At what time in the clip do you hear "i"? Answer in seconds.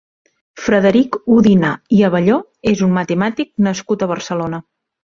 1.99-2.01